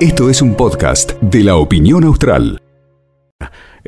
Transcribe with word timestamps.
Esto 0.00 0.28
es 0.30 0.42
un 0.42 0.54
podcast 0.54 1.12
de 1.20 1.42
la 1.42 1.56
opinión 1.56 2.04
austral. 2.04 2.62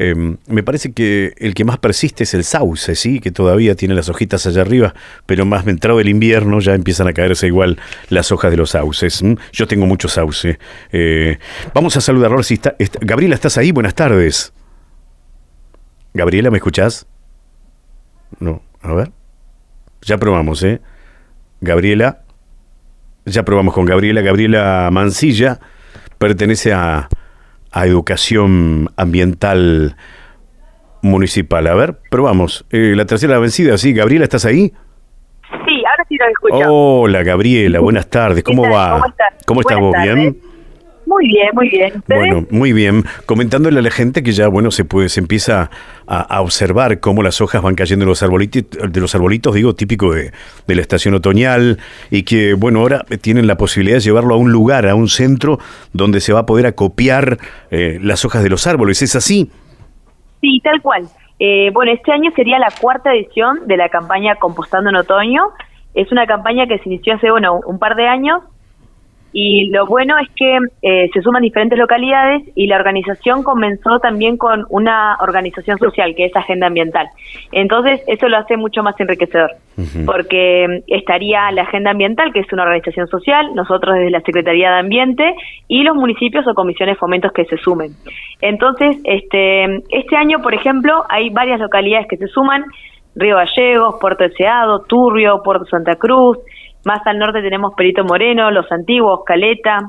Eh, 0.01 0.15
me 0.47 0.63
parece 0.63 0.93
que 0.93 1.33
el 1.39 1.55
que 1.55 1.65
más 1.65 1.79
persiste 1.79 2.23
es 2.25 2.33
el 2.35 2.45
sauce, 2.45 2.95
sí, 2.95 3.19
que 3.21 3.33
todavía 3.33 3.75
tiene 3.75 3.95
las 3.95 4.09
hojitas 4.09 4.47
allá 4.47 4.63
arriba, 4.63 4.95
pero 5.27 5.45
más 5.45 5.67
entrado 5.67 5.99
el 6.01 6.09
invierno 6.09 6.61
ya 6.61 6.75
empiezan 6.75 7.09
a 7.09 7.13
caerse 7.13 7.49
igual 7.49 7.79
las 8.09 8.31
hojas 8.31 8.51
de 8.53 8.57
los 8.57 8.71
sauces. 8.71 9.23
Yo 9.53 9.67
tengo 9.67 9.87
mucho 9.87 10.09
sauce. 10.09 10.59
Eh, 10.93 11.39
vamos 11.75 11.97
a 11.97 12.01
saludar 12.01 12.45
si 12.45 12.55
está, 12.55 12.77
está- 12.79 13.01
Gabriela, 13.03 13.35
¿estás 13.35 13.59
ahí? 13.59 13.73
Buenas 13.73 13.95
tardes. 13.95 14.53
Gabriela, 16.15 16.51
¿me 16.51 16.59
escuchás? 16.59 17.07
No, 18.39 18.63
a 18.83 18.95
ver. 18.95 19.11
Ya 20.03 20.17
probamos, 20.17 20.63
¿eh? 20.63 20.81
Gabriela. 21.61 22.23
Ya 23.31 23.43
probamos 23.45 23.75
con 23.75 23.85
Gabriela. 23.85 24.21
Gabriela 24.21 24.89
Mancilla 24.91 25.61
pertenece 26.19 26.73
a, 26.73 27.09
a 27.71 27.87
Educación 27.87 28.91
Ambiental 28.97 29.97
Municipal. 31.03 31.67
A 31.67 31.75
ver, 31.75 31.99
probamos. 32.11 32.65
Eh, 32.71 32.95
la 32.97 33.05
tercera 33.05 33.39
vencida, 33.39 33.77
sí. 33.79 33.93
Gabriela, 33.93 34.25
¿estás 34.25 34.45
ahí? 34.45 34.73
Sí, 35.65 35.83
ahora 35.89 36.05
sí 36.09 36.17
los 36.17 36.29
escucho. 36.29 36.73
Hola, 36.73 37.23
Gabriela. 37.23 37.81
Buenas 37.81 38.09
tardes. 38.09 38.43
¿Cómo 38.43 38.63
va? 38.63 38.93
¿Cómo 38.95 39.07
estás? 39.07 39.35
¿Cómo 39.47 39.61
estás 39.61 39.79
vos? 39.79 39.95
¿Bien? 40.03 40.39
Muy 41.09 41.27
bien, 41.27 41.49
muy 41.55 41.71
bien. 41.71 41.97
¿Ustedes? 41.97 42.21
Bueno, 42.21 42.47
muy 42.51 42.75
bien. 42.75 43.05
Comentándole 43.25 43.79
a 43.79 43.83
la 43.83 43.91
gente 43.91 44.23
que 44.23 44.33
ya, 44.33 44.49
bueno, 44.49 44.71
se 44.71 44.85
puede, 44.85 45.09
se 45.09 45.21
empieza 45.21 45.71
a, 46.07 46.21
a 46.21 46.43
observar 46.43 47.01
cómo 47.01 47.23
las 47.23 47.41
hojas 47.41 47.63
van 47.63 47.75
cayendo 47.75 48.05
de 48.05 48.11
los 48.11 48.23
arbolitos, 48.23 48.65
de 48.93 49.01
los 49.01 49.15
arbolitos, 49.15 49.55
digo, 49.55 49.75
típico 49.75 50.13
de, 50.13 50.33
de 50.67 50.75
la 50.75 50.83
estación 50.83 51.15
otoñal, 51.15 51.79
y 52.11 52.25
que, 52.25 52.53
bueno, 52.53 52.81
ahora 52.81 53.07
tienen 53.23 53.47
la 53.47 53.57
posibilidad 53.57 53.97
de 53.97 54.03
llevarlo 54.03 54.35
a 54.35 54.37
un 54.37 54.53
lugar, 54.53 54.87
a 54.87 54.95
un 54.95 55.09
centro, 55.09 55.59
donde 55.95 56.21
se 56.21 56.35
va 56.35 56.41
a 56.41 56.47
poder 56.47 56.67
acopiar 56.67 57.39
eh, 57.71 57.99
las 58.03 58.27
hojas 58.27 58.43
de 58.43 58.51
los 58.51 58.67
árboles. 58.67 59.01
¿Es 59.01 59.17
así? 59.17 59.51
Sí, 60.43 60.61
tal 60.63 60.83
cual. 60.83 61.09
Eh, 61.39 61.71
bueno, 61.73 61.91
este 61.91 62.13
año 62.13 62.31
sería 62.37 62.59
la 62.59 62.69
cuarta 62.79 63.15
edición 63.15 63.67
de 63.67 63.79
la 63.79 63.89
campaña 63.89 64.35
Compostando 64.35 64.91
en 64.91 64.97
Otoño. 64.97 65.43
Es 65.95 66.13
una 66.13 66.27
campaña 66.27 66.67
que 66.67 66.79
se 66.81 66.91
inició 66.91 67.15
hace, 67.15 67.31
bueno, 67.31 67.61
un 67.67 67.79
par 67.79 67.97
de 67.97 68.07
años 68.07 68.43
y 69.33 69.67
lo 69.71 69.87
bueno 69.87 70.17
es 70.19 70.29
que 70.35 70.59
eh, 70.83 71.11
se 71.13 71.21
suman 71.21 71.43
diferentes 71.43 71.79
localidades 71.79 72.43
y 72.55 72.67
la 72.67 72.77
organización 72.77 73.43
comenzó 73.43 73.99
también 74.01 74.37
con 74.37 74.65
una 74.71 75.17
organización 75.21 75.79
social 75.79 76.15
que 76.15 76.27
es 76.27 76.37
Agenda 76.37 76.67
Ambiental. 76.67 77.09
Entonces, 77.53 78.03
eso 78.07 78.29
lo 78.29 78.39
hace 78.39 78.57
mucho 78.57 78.83
más 78.83 78.99
enriquecedor, 78.99 79.51
porque 80.07 80.67
mm, 80.69 80.93
estaría 80.95 81.51
la 81.53 81.63
Agenda 81.63 81.91
Ambiental, 81.91 82.33
que 82.33 82.41
es 82.41 82.53
una 82.53 82.63
organización 82.63 83.07
social, 83.09 83.55
nosotros 83.55 83.97
desde 83.97 84.11
la 84.11 84.21
Secretaría 84.23 84.71
de 84.73 84.79
Ambiente 84.79 85.35
y 85.69 85.83
los 85.83 85.95
municipios 85.95 86.47
o 86.47 86.55
comisiones 86.55 86.97
fomentos 86.99 87.33
que 87.33 87.45
se 87.45 87.59
sumen. 87.59 87.93
Entonces, 88.41 88.97
este, 89.05 89.65
este 89.91 90.17
año, 90.17 90.39
por 90.41 90.55
ejemplo, 90.55 91.05
hay 91.09 91.29
varias 91.31 91.61
localidades 91.61 92.07
que 92.09 92.17
se 92.17 92.29
suman, 92.29 92.65
Río 93.15 93.37
Gallegos, 93.37 93.97
Puerto 94.01 94.25
Deseado, 94.25 94.85
Turbio, 94.89 95.43
Puerto 95.43 95.67
Santa 95.67 95.97
Cruz, 95.97 96.39
más 96.89 97.07
al 97.07 97.19
norte 97.19 97.43
tenemos 97.43 97.75
Perito 97.75 98.03
Moreno, 98.03 98.51
Los 98.51 98.73
Antiguos, 98.73 99.21
Caleta, 99.27 99.81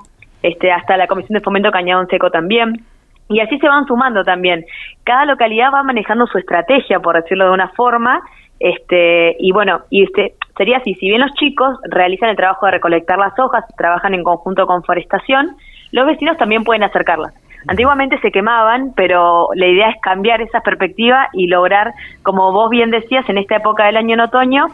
este, 0.43 0.69
hasta 0.69 0.97
la 0.97 1.07
Comisión 1.07 1.37
de 1.37 1.43
Fomento 1.43 1.71
Cañadón 1.71 2.07
Seco 2.07 2.29
también. 2.29 2.83
Y 3.29 3.39
así 3.39 3.57
se 3.57 3.69
van 3.69 3.85
sumando 3.85 4.25
también. 4.25 4.65
Cada 5.05 5.23
localidad 5.23 5.71
va 5.73 5.81
manejando 5.81 6.27
su 6.27 6.37
estrategia, 6.37 6.99
por 6.99 7.15
decirlo 7.15 7.45
de 7.45 7.51
una 7.51 7.69
forma, 7.69 8.19
este, 8.59 9.37
y 9.39 9.53
bueno, 9.53 9.81
y 9.89 10.03
este, 10.03 10.33
sería 10.57 10.77
así, 10.77 10.93
si 10.95 11.07
bien 11.07 11.21
los 11.21 11.31
chicos 11.35 11.77
realizan 11.89 12.31
el 12.31 12.35
trabajo 12.35 12.65
de 12.65 12.73
recolectar 12.73 13.17
las 13.17 13.37
hojas, 13.39 13.63
trabajan 13.77 14.13
en 14.13 14.23
conjunto 14.23 14.67
con 14.67 14.83
forestación, 14.83 15.55
los 15.93 16.05
vecinos 16.05 16.37
también 16.37 16.65
pueden 16.65 16.83
acercarlas. 16.83 17.33
Antiguamente 17.67 18.19
se 18.19 18.31
quemaban, 18.31 18.93
pero 18.95 19.49
la 19.53 19.67
idea 19.67 19.89
es 19.89 20.01
cambiar 20.01 20.41
esa 20.41 20.61
perspectiva 20.61 21.29
y 21.33 21.47
lograr, 21.47 21.93
como 22.23 22.51
vos 22.51 22.69
bien 22.69 22.89
decías, 22.89 23.27
en 23.29 23.37
esta 23.37 23.57
época 23.57 23.85
del 23.85 23.97
año 23.97 24.15
en 24.15 24.21
otoño, 24.21 24.65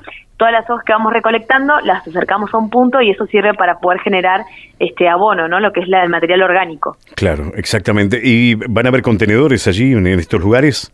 todas 0.46 0.62
las 0.62 0.70
hojas 0.70 0.86
que 0.86 0.94
vamos 0.94 1.12
recolectando 1.12 1.74
las 1.82 2.08
acercamos 2.08 2.54
a 2.54 2.58
un 2.60 2.70
punto 2.70 3.02
y 3.02 3.10
eso 3.10 3.26
sirve 3.26 3.56
para 3.56 3.80
poder 3.80 4.00
generar 4.02 4.42
este 4.78 5.10
abono, 5.10 5.48
¿no? 5.48 5.60
Lo 5.60 5.72
que 5.72 5.80
es 5.80 5.88
la, 5.88 6.04
el 6.04 6.10
material 6.10 6.44
orgánico. 6.44 6.98
Claro, 7.16 7.46
exactamente. 7.56 8.20
¿Y 8.24 8.54
van 8.54 8.86
a 8.86 8.90
haber 8.90 9.02
contenedores 9.02 9.68
allí, 9.68 9.94
en 9.94 10.06
estos 10.06 10.40
lugares? 10.40 10.92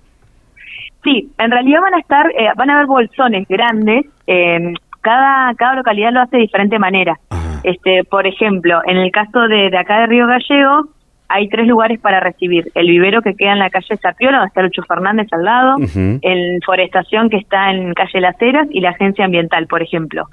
Sí, 1.04 1.30
en 1.38 1.52
realidad 1.52 1.82
van 1.82 1.96
a 1.96 2.00
estar, 2.00 2.28
eh, 2.28 2.48
van 2.56 2.70
a 2.70 2.76
haber 2.76 2.86
bolsones 2.86 3.46
grandes. 3.50 4.06
eh, 4.26 4.74
cada 5.02 5.54
cada 5.56 5.76
localidad 5.76 6.14
lo 6.14 6.22
hace 6.22 6.38
de 6.38 6.44
diferente 6.44 6.80
manera. 6.80 7.18
Ajá. 7.30 7.60
Este, 7.64 8.06
por 8.06 8.26
ejemplo, 8.26 8.80
en 8.86 8.98
el 8.98 9.12
caso 9.12 9.42
de, 9.50 9.70
de 9.70 9.78
acá 9.78 10.00
de 10.02 10.06
Río 10.08 10.28
Gallego, 10.28 10.88
hay 11.32 11.48
tres 11.50 11.68
lugares 11.68 12.00
para 12.00 12.20
recibir. 12.20 12.72
El 12.76 12.88
vivero 12.88 13.22
que 13.22 13.34
queda 13.36 13.54
en 13.54 13.60
la 13.60 13.70
calle 13.70 13.98
Sapiola, 13.98 14.38
donde 14.38 14.48
está 14.50 14.62
Lucho 14.62 14.84
Fernández 14.84 15.28
al 15.32 15.44
lado, 15.44 15.76
el 16.22 16.60
Forestación 16.66 17.30
que 17.30 17.38
está 17.38 17.72
en 17.72 17.94
calle 17.94 18.22
Las 18.22 18.42
Heras 18.42 18.68
y 18.72 18.82
la 18.82 18.90
Agencia 18.92 19.26
Ambiental, 19.26 19.68
por 19.68 19.82
ejemplo. 19.82 20.26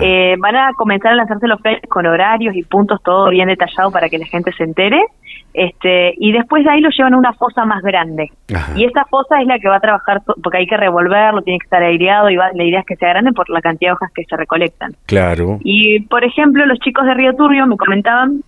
Eh, 0.00 0.36
van 0.38 0.56
a 0.56 0.70
comenzar 0.76 1.12
a 1.12 1.16
lanzarse 1.16 1.46
los 1.46 1.60
flyers 1.60 1.82
con 1.90 2.06
horarios 2.06 2.56
y 2.56 2.62
puntos, 2.62 3.02
todo 3.02 3.28
bien 3.28 3.48
detallado 3.48 3.90
para 3.90 4.08
que 4.08 4.16
la 4.18 4.24
gente 4.26 4.50
se 4.52 4.64
entere. 4.64 4.98
Este, 5.52 6.14
y 6.16 6.32
después 6.32 6.64
de 6.64 6.70
ahí 6.70 6.80
lo 6.80 6.88
llevan 6.90 7.14
a 7.14 7.18
una 7.18 7.32
fosa 7.34 7.64
más 7.64 7.82
grande. 7.82 8.30
Ajá. 8.52 8.72
Y 8.76 8.86
esa 8.86 9.04
fosa 9.04 9.40
es 9.40 9.46
la 9.46 9.58
que 9.58 9.68
va 9.68 9.76
a 9.76 9.80
trabajar, 9.80 10.22
porque 10.42 10.58
hay 10.58 10.66
que 10.66 10.76
revolverlo, 10.76 11.42
tiene 11.42 11.58
que 11.60 11.64
estar 11.64 11.82
aireado 11.82 12.28
y 12.30 12.36
va- 12.36 12.50
la 12.54 12.64
idea 12.64 12.80
es 12.80 12.86
que 12.86 12.96
sea 12.96 13.10
grande 13.10 13.32
por 13.32 13.48
la 13.50 13.60
cantidad 13.60 13.90
de 13.90 13.94
hojas 13.94 14.10
que 14.14 14.24
se 14.24 14.36
recolectan. 14.36 14.92
Claro. 15.06 15.58
Y, 15.62 16.00
por 16.06 16.24
ejemplo, 16.24 16.64
los 16.66 16.78
chicos 16.80 17.04
de 17.04 17.14
Río 17.14 17.34
Turbio 17.36 17.66
me 17.66 17.76
comentaban 17.76 18.40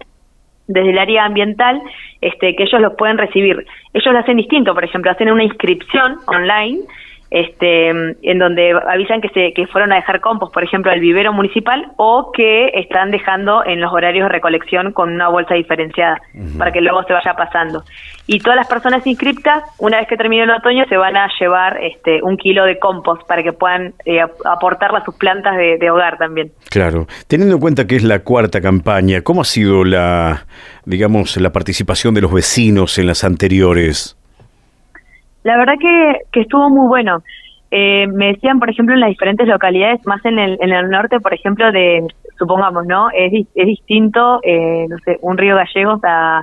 desde 0.67 0.91
el 0.91 0.99
área 0.99 1.25
ambiental 1.25 1.83
este, 2.21 2.55
que 2.57 2.65
ellos 2.65 2.81
los 2.81 2.95
pueden 2.95 3.19
recibir. 3.19 3.67
Ellos 3.93 4.13
lo 4.13 4.19
hacen 4.19 4.37
distinto, 4.37 4.75
por 4.75 4.85
ejemplo, 4.85 5.11
hacen 5.11 5.31
una 5.31 5.45
inscripción 5.45 6.17
online 6.27 6.81
este, 7.31 7.89
en 7.91 8.39
donde 8.39 8.73
avisan 8.89 9.21
que, 9.21 9.29
se, 9.31 9.53
que 9.53 9.67
fueron 9.67 9.93
a 9.93 9.97
dejar 9.97 10.21
compost, 10.21 10.55
por 10.55 10.63
ejemplo, 10.63 10.93
al 10.93 11.01
vivero 11.01 11.33
municipal 11.33 11.93
o 11.97 12.31
que 12.33 12.69
están 12.75 13.11
dejando 13.11 13.65
en 13.67 13.81
los 13.81 13.93
horarios 13.93 14.27
de 14.27 14.33
recolección 14.33 14.93
con 14.93 15.13
una 15.13 15.29
bolsa 15.29 15.55
diferenciada 15.55 16.21
para 16.59 16.73
que 16.73 16.81
luego 16.81 17.03
se 17.05 17.13
vaya 17.13 17.35
pasando. 17.35 17.83
Y 18.29 18.41
todas 18.41 18.57
las 18.57 18.69
personas 18.69 19.07
inscriptas, 19.07 19.63
una 19.79 19.99
vez 19.99 20.09
que 20.09 20.17
termine 20.17 20.45
el 20.45 20.51
otoño, 20.51 20.85
se 20.89 20.97
van 20.97 21.17
a 21.17 21.29
llevar 21.39 21.79
este, 21.83 22.21
un 22.23 22.37
kilo 22.37 22.65
de 22.65 22.79
compost 22.79 23.27
para 23.27 23.43
que 23.43 23.53
puedan 23.53 23.95
eh, 24.05 24.21
ap- 24.21 24.45
aportarla 24.45 24.99
a 24.99 25.05
sus 25.05 25.15
plantas 25.17 25.57
de, 25.57 25.79
de 25.79 25.91
hogar 25.91 26.19
también. 26.19 26.51
Claro. 26.71 27.07
Teniendo 27.29 27.55
en 27.55 27.61
cuenta 27.61 27.87
que 27.87 27.97
es 27.97 28.03
la 28.03 28.21
cuarta 28.21 28.61
campaña, 28.61 29.23
¿cómo 29.23 29.43
ha 29.43 29.45
sido 29.45 29.85
la, 29.85 30.47
digamos, 30.85 31.37
la 31.37 31.51
participación 31.51 32.15
de 32.15 32.21
los 32.23 32.33
vecinos 32.33 32.99
en 32.99 33.07
las 33.07 33.23
anteriores? 33.25 34.17
La 35.47 35.57
verdad 35.57 35.75
que, 35.81 36.19
que 36.33 36.41
estuvo 36.41 36.69
muy 36.71 36.89
bueno. 36.89 37.23
Eh, 37.71 38.07
me 38.09 38.27
decían, 38.33 38.59
por 38.59 38.69
ejemplo, 38.71 38.95
en 38.95 39.01
las 39.01 39.11
diferentes 39.11 39.47
localidades, 39.47 40.05
más 40.07 40.25
en 40.25 40.39
el, 40.39 40.59
en 40.61 40.73
el 40.73 40.89
norte, 40.91 41.21
por 41.21 41.33
ejemplo, 41.35 41.71
de, 41.73 42.05
supongamos, 42.39 42.85
¿no? 42.87 43.11
Es, 43.11 43.31
di- 43.33 43.47
es 43.55 43.67
distinto, 43.67 44.41
eh, 44.43 44.87
no 44.89 44.97
sé, 45.05 45.19
un 45.23 45.37
río 45.37 45.57
gallegos 45.57 46.01
a, 46.05 46.43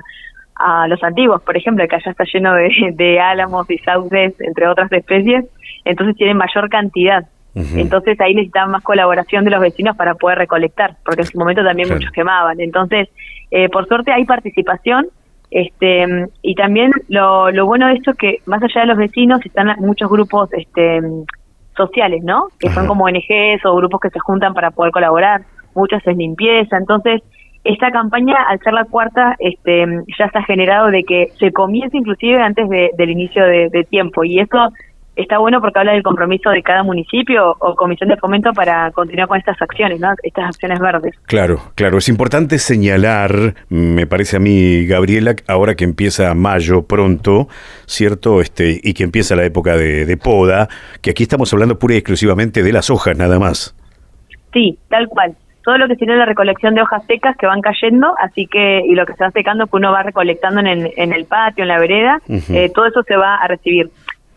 a 0.56 0.88
los 0.88 1.02
antiguos, 1.02 1.42
por 1.42 1.56
ejemplo, 1.56 1.86
que 1.88 1.96
allá 1.96 2.10
está 2.10 2.24
lleno 2.32 2.54
de, 2.54 2.68
de 2.94 3.20
álamos 3.20 3.68
y 3.70 3.78
sauces, 3.78 4.34
entre 4.40 4.68
otras 4.68 4.90
especies, 4.92 5.44
entonces 5.84 6.16
tienen 6.16 6.36
mayor 6.36 6.68
cantidad. 6.68 7.24
Entonces 7.56 8.20
ahí 8.20 8.34
necesitaban 8.34 8.72
más 8.72 8.82
colaboración 8.82 9.44
de 9.44 9.50
los 9.52 9.60
vecinos 9.60 9.96
para 9.96 10.14
poder 10.14 10.38
recolectar, 10.38 10.96
porque 11.04 11.20
en 11.22 11.26
su 11.28 11.38
momento 11.38 11.62
también 11.62 11.86
Claro. 11.88 12.00
muchos 12.00 12.12
quemaban. 12.12 12.58
Entonces, 12.60 13.08
eh, 13.50 13.68
por 13.68 13.86
suerte 13.86 14.10
hay 14.12 14.24
participación. 14.24 15.06
Este, 15.54 16.04
y 16.42 16.56
también 16.56 16.90
lo, 17.08 17.52
lo 17.52 17.64
bueno 17.66 17.86
de 17.86 17.94
esto 17.94 18.10
es 18.10 18.16
que 18.16 18.38
más 18.46 18.60
allá 18.60 18.80
de 18.80 18.86
los 18.88 18.96
vecinos 18.98 19.38
están 19.46 19.68
muchos 19.78 20.10
grupos 20.10 20.52
este, 20.52 21.00
sociales, 21.76 22.24
¿no? 22.24 22.48
Que 22.58 22.70
son 22.70 22.88
como 22.88 23.04
ONGs 23.04 23.64
o 23.64 23.76
grupos 23.76 24.00
que 24.00 24.10
se 24.10 24.18
juntan 24.18 24.52
para 24.52 24.72
poder 24.72 24.90
colaborar. 24.90 25.42
Muchos 25.76 26.04
es 26.04 26.16
limpieza. 26.16 26.76
Entonces, 26.76 27.22
esta 27.62 27.92
campaña, 27.92 28.34
al 28.48 28.58
ser 28.58 28.72
la 28.72 28.84
cuarta, 28.84 29.36
este, 29.38 29.86
ya 30.18 30.24
está 30.24 30.42
generado 30.42 30.90
de 30.90 31.04
que 31.04 31.28
se 31.38 31.52
comience 31.52 31.96
inclusive 31.96 32.42
antes 32.42 32.68
de- 32.68 32.90
del 32.98 33.10
inicio 33.10 33.44
de, 33.46 33.68
de 33.70 33.84
tiempo. 33.84 34.24
Y 34.24 34.40
eso 34.40 34.70
está 35.16 35.38
bueno 35.38 35.60
porque 35.60 35.78
habla 35.78 35.92
del 35.92 36.02
compromiso 36.02 36.50
de 36.50 36.62
cada 36.62 36.82
municipio 36.82 37.56
o 37.58 37.74
comisión 37.74 38.08
de 38.08 38.16
fomento 38.16 38.52
para 38.52 38.90
continuar 38.92 39.28
con 39.28 39.38
estas 39.38 39.60
acciones, 39.60 40.00
¿no? 40.00 40.14
Estas 40.22 40.46
acciones 40.46 40.78
verdes. 40.80 41.14
Claro, 41.26 41.60
claro. 41.74 41.98
Es 41.98 42.08
importante 42.08 42.58
señalar, 42.58 43.54
me 43.68 44.06
parece 44.06 44.36
a 44.36 44.40
mí, 44.40 44.86
Gabriela, 44.86 45.34
ahora 45.48 45.74
que 45.74 45.84
empieza 45.84 46.34
mayo 46.34 46.86
pronto, 46.86 47.48
¿cierto? 47.86 48.40
Este, 48.40 48.80
y 48.82 48.94
que 48.94 49.04
empieza 49.04 49.36
la 49.36 49.44
época 49.44 49.76
de, 49.76 50.04
de 50.04 50.16
poda, 50.16 50.68
que 51.00 51.10
aquí 51.10 51.22
estamos 51.22 51.52
hablando 51.52 51.78
pura 51.78 51.94
y 51.94 51.98
exclusivamente 51.98 52.62
de 52.62 52.72
las 52.72 52.90
hojas, 52.90 53.16
nada 53.16 53.38
más. 53.38 53.76
Sí, 54.52 54.78
tal 54.88 55.08
cual. 55.08 55.34
Todo 55.64 55.78
lo 55.78 55.88
que 55.88 55.96
tiene 55.96 56.16
la 56.16 56.26
recolección 56.26 56.74
de 56.74 56.82
hojas 56.82 57.02
secas 57.06 57.36
que 57.38 57.46
van 57.46 57.62
cayendo, 57.62 58.14
así 58.20 58.46
que, 58.46 58.82
y 58.86 58.94
lo 58.94 59.06
que 59.06 59.14
se 59.14 59.24
va 59.24 59.30
secando 59.30 59.66
que 59.66 59.76
uno 59.76 59.92
va 59.92 60.02
recolectando 60.02 60.60
en 60.60 60.66
el, 60.66 60.92
en 60.96 61.12
el 61.14 61.24
patio, 61.24 61.62
en 61.62 61.68
la 61.68 61.78
vereda, 61.78 62.20
eh, 62.28 62.70
todo 62.74 62.84
eso 62.86 63.02
se 63.02 63.16
va 63.16 63.36
a 63.36 63.48
recibir. 63.48 63.90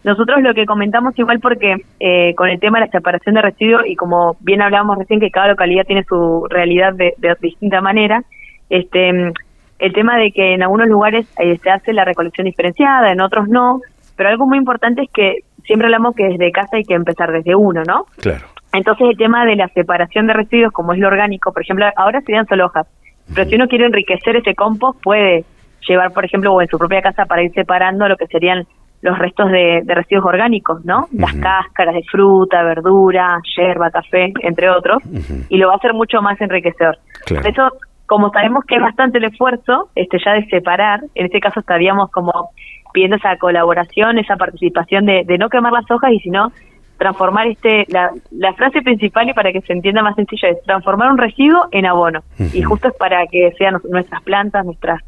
Nosotros 0.08 0.42
lo 0.42 0.54
que 0.54 0.66
comentamos 0.66 1.20
igual 1.20 1.42
porque 1.42 1.84
eh, 2.00 2.34
con 2.36 2.48
el 2.48 2.62
tema 2.62 2.80
de 2.80 2.86
la 2.86 2.92
separación 2.94 3.36
de 3.36 3.42
residuos 3.42 3.82
y 3.86 3.98
como 3.98 4.38
bien 4.40 4.62
hablábamos 4.62 4.98
recién 4.98 5.20
que 5.20 5.32
cada 5.32 5.50
localidad 5.50 5.84
tiene 5.86 6.06
su 6.06 6.48
realidad 6.50 6.94
de, 6.94 7.14
distinta 7.42 7.82
manera, 7.82 8.24
este 8.70 9.34
el 9.80 9.94
tema 9.94 10.16
de 10.18 10.32
que 10.32 10.54
en 10.54 10.64
algunos 10.64 10.88
lugares 10.88 11.28
eh, 11.40 11.58
se 11.58 11.70
hace 11.70 11.92
la 11.92 12.06
recolección 12.06 12.46
diferenciada, 12.46 13.12
en 13.12 13.20
otros 13.20 13.50
no, 13.50 13.82
pero 14.16 14.30
algo 14.30 14.48
muy 14.48 14.58
importante 14.58 15.02
es 15.02 15.10
que 15.12 15.40
siempre 15.66 15.88
hablamos 15.88 16.16
que 16.16 16.30
desde 16.30 16.54
casa 16.54 16.78
hay 16.78 16.86
que 16.86 16.94
empezar 16.94 17.30
desde 17.34 17.56
uno, 17.56 17.84
¿no? 17.84 18.06
Claro. 18.22 18.46
Entonces 18.72 19.10
el 19.10 19.18
tema 19.18 19.46
de 19.46 19.58
la 19.58 19.68
separación 19.68 20.26
de 20.28 20.34
residuos, 20.36 20.72
como 20.72 20.94
es 20.94 21.00
lo 21.00 21.10
orgánico, 21.10 21.52
por 21.52 21.64
ejemplo, 21.64 21.86
ahora 21.98 22.22
serían 22.22 22.48
solo 22.48 22.68
hojas, 22.68 22.88
pero 23.36 23.50
si 23.50 23.56
uno 23.56 23.68
quiere 23.68 23.86
enriquecer 23.88 24.38
ese 24.38 24.56
compost, 24.56 25.04
puede 25.04 25.44
llevar, 25.86 26.14
por 26.14 26.24
ejemplo, 26.24 26.54
o 26.54 26.62
en 26.62 26.70
su 26.70 26.78
propia 26.78 27.02
casa 27.02 27.26
para 27.26 27.44
ir 27.44 27.52
separando 27.52 28.08
lo 28.08 28.16
que 28.16 28.28
serían 28.28 28.66
los 29.02 29.18
restos 29.18 29.52
de, 29.52 29.84
residuos 29.86 30.26
orgánicos, 30.26 30.84
¿no? 30.84 31.08
Las 31.14 31.34
cáscaras 31.36 31.96
de 31.96 32.04
fruta, 32.04 32.64
verdura, 32.64 33.40
yerba, 33.56 33.92
café, 33.92 34.34
entre 34.42 34.70
otros, 34.70 35.04
y 35.50 35.58
lo 35.58 35.68
va 35.68 35.74
a 35.74 35.78
hacer 35.78 35.94
mucho 35.94 36.22
más 36.22 36.40
enriquecedor. 36.42 36.98
Por 37.28 37.48
eso, 37.48 37.70
como 38.06 38.32
sabemos 38.32 38.66
que 38.66 38.76
es 38.76 38.82
bastante 38.82 39.20
el 39.20 39.26
esfuerzo, 39.26 39.90
este 39.96 40.18
ya 40.24 40.34
de 40.34 40.46
separar, 40.48 41.02
en 41.14 41.26
este 41.26 41.40
caso 41.40 41.60
estaríamos 41.60 42.10
como 42.12 42.50
pidiendo 42.94 43.18
esa 43.18 43.38
colaboración, 43.38 44.18
esa 44.18 44.36
participación 44.36 45.06
de, 45.06 45.38
no 45.38 45.50
quemar 45.50 45.74
las 45.74 45.90
hojas 45.92 46.12
y 46.14 46.20
sino 46.20 46.52
transformar 46.98 47.46
este 47.46 47.86
la, 47.90 48.10
la, 48.32 48.54
frase 48.54 48.82
principal 48.82 49.30
y 49.30 49.34
para 49.34 49.52
que 49.52 49.62
se 49.62 49.72
entienda 49.72 50.02
más 50.02 50.16
sencillo 50.16 50.48
es 50.48 50.64
transformar 50.64 51.12
un 51.12 51.20
residuo 51.20 51.68
en 51.72 51.86
abono. 51.86 52.24
Y 52.54 52.64
justo 52.64 52.88
es 52.88 52.96
para 52.96 53.28
que 53.28 53.52
sean 53.60 53.78
nuestras 53.88 54.24
plantas 54.24 54.66
nuestras 54.66 55.04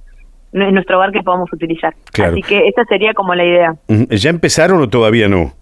en 0.54 0.74
nuestro 0.74 0.98
hogar 0.98 1.12
que 1.12 1.22
podamos 1.22 1.52
utilizar. 1.54 1.94
Así 2.24 2.42
que 2.42 2.68
esa 2.68 2.84
sería 2.86 3.14
como 3.14 3.36
la 3.36 3.46
idea. 3.46 3.74
¿Ya 3.88 4.30
empezaron 4.30 4.82
o 4.82 4.90
todavía 4.90 5.28
no? 5.28 5.54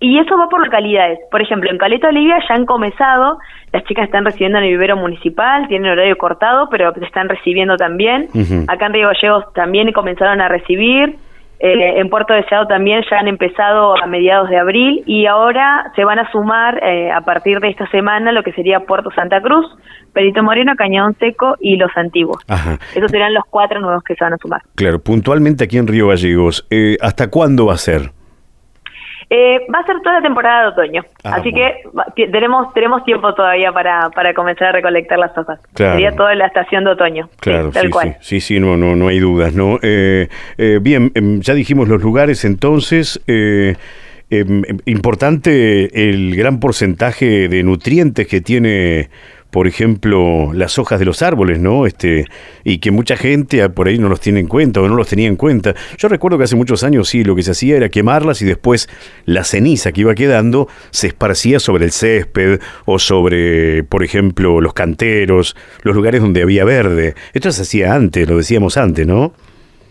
Y 0.00 0.18
eso 0.18 0.38
va 0.38 0.48
por 0.48 0.64
localidades. 0.64 1.18
Por 1.30 1.42
ejemplo, 1.42 1.70
en 1.70 1.78
Caleta 1.78 2.08
Olivia 2.08 2.38
ya 2.48 2.54
han 2.54 2.66
comenzado, 2.66 3.38
las 3.72 3.82
chicas 3.84 4.04
están 4.04 4.24
recibiendo 4.24 4.58
en 4.58 4.64
el 4.64 4.70
vivero 4.70 4.96
municipal, 4.96 5.66
tienen 5.66 5.90
horario 5.90 6.16
cortado, 6.16 6.68
pero 6.70 6.94
se 6.94 7.04
están 7.04 7.28
recibiendo 7.28 7.76
también. 7.76 8.28
Acá 8.68 8.86
en 8.86 8.92
Río 8.92 9.08
Gallegos 9.08 9.52
también 9.54 9.90
comenzaron 9.92 10.40
a 10.40 10.48
recibir. 10.48 11.16
Eh, 11.60 11.98
en 12.00 12.08
Puerto 12.08 12.34
Deseado 12.34 12.66
también 12.66 13.02
ya 13.10 13.18
han 13.18 13.26
empezado 13.26 13.94
a 14.00 14.06
mediados 14.06 14.48
de 14.48 14.58
abril 14.58 15.02
y 15.06 15.26
ahora 15.26 15.92
se 15.96 16.04
van 16.04 16.20
a 16.20 16.30
sumar 16.30 16.80
eh, 16.84 17.10
a 17.10 17.20
partir 17.22 17.58
de 17.58 17.70
esta 17.70 17.88
semana 17.90 18.30
lo 18.30 18.44
que 18.44 18.52
sería 18.52 18.80
Puerto 18.80 19.10
Santa 19.10 19.40
Cruz, 19.40 19.66
Perito 20.12 20.42
Moreno, 20.42 20.74
Cañón 20.76 21.16
Seco 21.18 21.56
y 21.60 21.76
Los 21.76 21.90
Antiguos. 21.96 22.44
Esos 22.94 23.10
serán 23.10 23.34
los 23.34 23.44
cuatro 23.50 23.80
nuevos 23.80 24.04
que 24.04 24.14
se 24.14 24.24
van 24.24 24.34
a 24.34 24.36
sumar. 24.36 24.62
Claro, 24.76 25.00
puntualmente 25.00 25.64
aquí 25.64 25.78
en 25.78 25.88
Río 25.88 26.08
Gallegos, 26.08 26.66
eh, 26.70 26.96
¿hasta 27.00 27.28
cuándo 27.28 27.66
va 27.66 27.74
a 27.74 27.78
ser? 27.78 28.12
Eh, 29.30 29.66
va 29.72 29.80
a 29.80 29.84
ser 29.84 29.96
toda 30.02 30.16
la 30.16 30.22
temporada 30.22 30.62
de 30.62 30.68
otoño, 30.68 31.04
ah, 31.22 31.34
así 31.34 31.52
que 31.52 31.82
tenemos 32.32 32.72
tenemos 32.72 33.04
tiempo 33.04 33.34
todavía 33.34 33.70
para, 33.72 34.08
para 34.08 34.32
comenzar 34.32 34.68
a 34.68 34.72
recolectar 34.72 35.18
las 35.18 35.36
hojas. 35.36 35.60
Sería 35.74 36.12
toda 36.16 36.34
la 36.34 36.46
estación 36.46 36.84
de 36.84 36.92
otoño. 36.92 37.28
Claro, 37.40 37.70
sí, 37.70 37.80
sí, 37.80 38.14
sí, 38.20 38.40
sí, 38.40 38.60
no, 38.60 38.78
no, 38.78 38.96
no 38.96 39.08
hay 39.08 39.18
dudas, 39.18 39.52
¿no? 39.52 39.78
Eh, 39.82 40.28
eh, 40.56 40.78
bien, 40.80 41.12
em, 41.14 41.40
ya 41.40 41.52
dijimos 41.52 41.88
los 41.88 42.02
lugares, 42.02 42.44
entonces. 42.44 43.22
Em, 44.30 44.62
importante 44.84 46.10
el 46.10 46.36
gran 46.36 46.60
porcentaje 46.60 47.48
de 47.48 47.62
nutrientes 47.62 48.26
que 48.26 48.42
tiene 48.42 49.08
por 49.50 49.66
ejemplo, 49.66 50.52
las 50.52 50.78
hojas 50.78 50.98
de 50.98 51.06
los 51.06 51.22
árboles, 51.22 51.58
¿no? 51.58 51.86
Este, 51.86 52.26
y 52.64 52.78
que 52.78 52.90
mucha 52.90 53.16
gente 53.16 53.68
por 53.70 53.88
ahí 53.88 53.98
no 53.98 54.08
los 54.08 54.20
tiene 54.20 54.40
en 54.40 54.46
cuenta 54.46 54.80
o 54.80 54.88
no 54.88 54.94
los 54.94 55.08
tenía 55.08 55.26
en 55.26 55.36
cuenta. 55.36 55.74
Yo 55.96 56.08
recuerdo 56.08 56.36
que 56.36 56.44
hace 56.44 56.56
muchos 56.56 56.84
años 56.84 57.08
sí, 57.08 57.24
lo 57.24 57.34
que 57.34 57.42
se 57.42 57.52
hacía 57.52 57.76
era 57.76 57.88
quemarlas 57.88 58.42
y 58.42 58.44
después 58.44 58.88
la 59.24 59.44
ceniza 59.44 59.92
que 59.92 60.02
iba 60.02 60.14
quedando 60.14 60.68
se 60.90 61.08
esparcía 61.08 61.60
sobre 61.60 61.86
el 61.86 61.92
césped 61.92 62.60
o 62.84 62.98
sobre, 62.98 63.84
por 63.84 64.04
ejemplo, 64.04 64.60
los 64.60 64.74
canteros, 64.74 65.56
los 65.82 65.96
lugares 65.96 66.20
donde 66.20 66.42
había 66.42 66.64
verde. 66.64 67.14
Esto 67.32 67.50
se 67.50 67.62
hacía 67.62 67.94
antes, 67.94 68.28
lo 68.28 68.36
decíamos 68.36 68.76
antes, 68.76 69.06
¿no? 69.06 69.32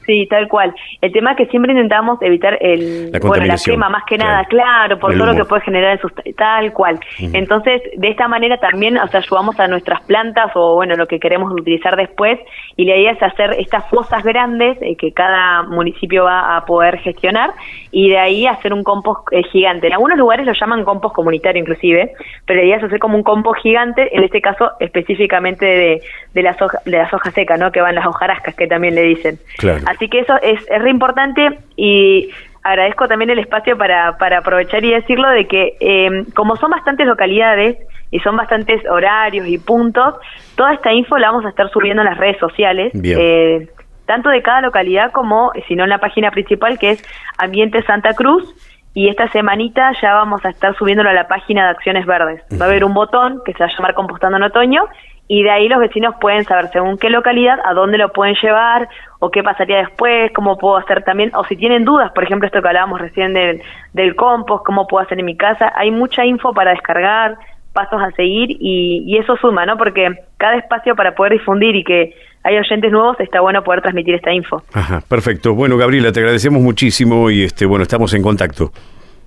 Sí, 0.07 0.25
tal 0.29 0.47
cual. 0.47 0.73
El 1.01 1.11
tema 1.11 1.31
es 1.31 1.37
que 1.37 1.45
siempre 1.47 1.73
intentamos 1.73 2.21
evitar 2.21 2.57
el, 2.61 3.11
la 3.11 3.19
bueno, 3.19 3.45
la 3.45 3.57
quema 3.57 3.89
más 3.89 4.05
que 4.05 4.17
nada, 4.17 4.45
claro, 4.45 4.97
por 4.97 5.13
todo 5.13 5.25
lo 5.25 5.35
que 5.35 5.43
puede 5.43 5.63
generar 5.63 5.91
el 5.91 5.99
sustrato, 5.99 6.29
tal 6.37 6.71
cual. 6.71 6.97
Entonces, 7.19 7.81
de 7.97 8.07
esta 8.07 8.29
manera 8.29 8.57
también, 8.57 8.97
o 8.97 9.07
sea, 9.07 9.19
ayudamos 9.19 9.59
a 9.59 9.67
nuestras 9.67 10.01
plantas 10.03 10.51
o, 10.55 10.75
bueno, 10.75 10.95
lo 10.95 11.07
que 11.07 11.19
queremos 11.19 11.51
utilizar 11.51 11.97
después 11.97 12.39
y 12.77 12.85
la 12.85 12.95
idea 12.95 13.11
es 13.11 13.21
hacer 13.21 13.51
estas 13.59 13.89
fosas 13.89 14.23
grandes 14.23 14.77
eh, 14.81 14.95
que 14.95 15.11
cada 15.11 15.63
municipio 15.63 16.23
va 16.23 16.55
a 16.55 16.65
poder 16.65 16.99
gestionar 16.99 17.51
y 17.91 18.09
de 18.09 18.17
ahí 18.17 18.47
hacer 18.47 18.71
un 18.71 18.83
compost 18.83 19.27
eh, 19.31 19.43
gigante. 19.51 19.87
En 19.87 19.93
algunos 19.93 20.17
lugares 20.17 20.45
lo 20.45 20.53
llaman 20.53 20.85
compost 20.85 21.15
comunitario 21.15 21.61
inclusive, 21.61 22.13
pero 22.45 22.61
la 22.61 22.65
idea 22.65 22.77
es 22.77 22.83
hacer 22.83 22.99
como 22.99 23.17
un 23.17 23.23
compost 23.23 23.61
gigante, 23.61 24.15
en 24.15 24.23
este 24.23 24.39
caso 24.39 24.71
específicamente 24.79 25.65
de, 25.65 26.01
de 26.33 26.41
las 26.43 26.61
hojas 26.61 26.81
de 26.85 26.97
las 26.97 27.13
hojas 27.13 27.33
secas, 27.33 27.59
¿no? 27.59 27.71
Que 27.71 27.81
van 27.81 27.95
las 27.95 28.05
hojarascas 28.05 28.55
que 28.55 28.67
también 28.67 28.95
le 28.95 29.01
dicen. 29.01 29.37
Claro. 29.57 29.79
Así 29.87 29.96
que 29.99 30.19
eso 30.19 30.35
es, 30.41 30.59
es 30.69 30.81
re 30.81 30.89
importante 30.89 31.59
y 31.75 32.29
agradezco 32.63 33.07
también 33.07 33.29
el 33.29 33.39
espacio 33.39 33.77
para, 33.77 34.17
para 34.17 34.39
aprovechar 34.39 34.83
y 34.83 34.91
decirlo 34.91 35.29
de 35.29 35.47
que 35.47 35.77
eh, 35.79 36.25
como 36.35 36.55
son 36.57 36.71
bastantes 36.71 37.07
localidades 37.07 37.77
y 38.11 38.19
son 38.19 38.35
bastantes 38.37 38.81
horarios 38.89 39.47
y 39.47 39.57
puntos, 39.57 40.15
toda 40.55 40.73
esta 40.73 40.93
info 40.93 41.17
la 41.17 41.31
vamos 41.31 41.45
a 41.45 41.49
estar 41.49 41.69
subiendo 41.69 42.01
en 42.01 42.09
las 42.09 42.17
redes 42.17 42.37
sociales. 42.37 42.91
Eh, 43.03 43.67
tanto 44.05 44.29
de 44.29 44.41
cada 44.41 44.61
localidad 44.61 45.11
como, 45.11 45.51
si 45.67 45.75
no 45.75 45.83
en 45.83 45.89
la 45.89 45.97
página 45.97 46.31
principal, 46.31 46.79
que 46.79 46.91
es 46.91 47.03
Ambiente 47.37 47.83
Santa 47.83 48.13
Cruz, 48.13 48.55
y 48.93 49.09
esta 49.09 49.27
semanita 49.29 49.91
ya 50.01 50.13
vamos 50.13 50.43
a 50.43 50.49
estar 50.49 50.75
subiéndolo 50.75 51.09
a 51.09 51.13
la 51.13 51.27
página 51.27 51.65
de 51.65 51.69
Acciones 51.69 52.05
Verdes. 52.05 52.41
Va 52.59 52.65
a 52.65 52.69
haber 52.69 52.83
un 52.83 52.93
botón 52.95 53.41
que 53.45 53.53
se 53.53 53.59
va 53.59 53.65
a 53.65 53.75
llamar 53.75 53.93
Compostando 53.93 54.37
en 54.37 54.43
Otoño 54.43 54.85
y 55.27 55.43
de 55.43 55.49
ahí 55.51 55.67
los 55.67 55.79
vecinos 55.79 56.15
pueden 56.21 56.43
saber 56.45 56.69
según 56.71 56.97
qué 56.97 57.09
localidad, 57.09 57.59
a 57.65 57.73
dónde 57.73 57.97
lo 57.97 58.11
pueden 58.11 58.35
llevar 58.41 58.87
o 59.19 59.29
qué 59.29 59.43
pasaría 59.43 59.77
después, 59.79 60.31
cómo 60.33 60.57
puedo 60.57 60.77
hacer 60.77 61.03
también, 61.03 61.31
o 61.35 61.43
si 61.45 61.55
tienen 61.55 61.83
dudas, 61.83 62.11
por 62.13 62.23
ejemplo, 62.23 62.47
esto 62.47 62.61
que 62.61 62.67
hablábamos 62.67 63.01
recién 63.01 63.33
del, 63.33 63.61
del 63.93 64.15
compost, 64.15 64.65
cómo 64.65 64.87
puedo 64.87 65.03
hacer 65.03 65.19
en 65.19 65.25
mi 65.25 65.35
casa, 65.35 65.71
hay 65.75 65.91
mucha 65.91 66.25
info 66.25 66.53
para 66.53 66.71
descargar, 66.71 67.37
pasos 67.73 68.01
a 68.01 68.09
seguir 68.11 68.51
y, 68.59 69.03
y 69.05 69.17
eso 69.17 69.35
suma, 69.37 69.65
¿no? 69.65 69.77
Porque 69.77 70.09
cada 70.37 70.55
espacio 70.55 70.95
para 70.95 71.13
poder 71.13 71.33
difundir 71.33 71.75
y 71.75 71.83
que 71.83 72.13
hay 72.43 72.57
oyentes 72.57 72.91
nuevos, 72.91 73.19
está 73.19 73.41
bueno 73.41 73.63
poder 73.63 73.81
transmitir 73.81 74.15
esta 74.15 74.31
info. 74.31 74.63
Ajá, 74.73 75.01
perfecto. 75.07 75.53
Bueno, 75.53 75.77
Gabriela, 75.77 76.11
te 76.11 76.21
agradecemos 76.21 76.61
muchísimo 76.61 77.29
y 77.29 77.43
este, 77.43 77.65
bueno, 77.65 77.83
estamos 77.83 78.13
en 78.13 78.23
contacto. 78.23 78.71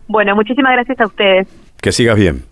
Bueno, 0.09 0.35
muchísimas 0.35 0.73
gracias 0.73 1.01
a 1.01 1.07
ustedes. 1.07 1.47
Que 1.81 1.93
sigas 1.93 2.17
bien. 2.17 2.50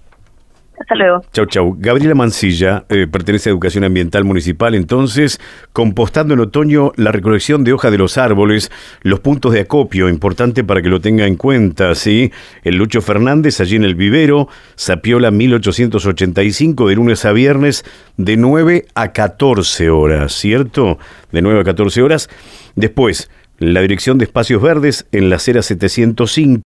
Hasta 0.80 0.94
luego. 0.94 1.22
Chau, 1.32 1.46
chau. 1.46 1.76
Gabriela 1.78 2.14
Mancilla 2.14 2.84
eh, 2.88 3.06
pertenece 3.10 3.48
a 3.48 3.52
Educación 3.52 3.84
Ambiental 3.84 4.24
Municipal. 4.24 4.74
Entonces, 4.74 5.40
compostando 5.72 6.34
en 6.34 6.40
otoño 6.40 6.92
la 6.96 7.12
recolección 7.12 7.64
de 7.64 7.72
hojas 7.72 7.90
de 7.90 7.98
los 7.98 8.16
árboles, 8.16 8.70
los 9.02 9.20
puntos 9.20 9.52
de 9.52 9.60
acopio, 9.60 10.08
importante 10.08 10.64
para 10.64 10.80
que 10.82 10.88
lo 10.88 11.00
tenga 11.00 11.26
en 11.26 11.36
cuenta, 11.36 11.94
¿sí? 11.94 12.32
El 12.62 12.76
Lucho 12.76 13.00
Fernández, 13.00 13.60
allí 13.60 13.76
en 13.76 13.84
el 13.84 13.94
vivero, 13.94 14.48
Sapiola 14.76 15.30
1885, 15.30 16.88
de 16.88 16.94
lunes 16.94 17.24
a 17.24 17.32
viernes, 17.32 17.84
de 18.16 18.36
9 18.36 18.86
a 18.94 19.12
14 19.12 19.90
horas, 19.90 20.32
¿cierto? 20.32 20.98
De 21.32 21.42
9 21.42 21.60
a 21.60 21.64
14 21.64 22.02
horas. 22.02 22.30
Después, 22.76 23.30
la 23.58 23.80
Dirección 23.80 24.18
de 24.18 24.24
Espacios 24.24 24.62
Verdes 24.62 25.06
en 25.10 25.30
la 25.30 25.36
acera 25.36 25.62
705. 25.62 26.62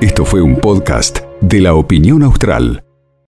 Esto 0.00 0.24
fue 0.24 0.40
un 0.40 0.56
podcast 0.56 1.25
de 1.48 1.60
la 1.60 1.74
opinión 1.74 2.24
austral. 2.24 2.85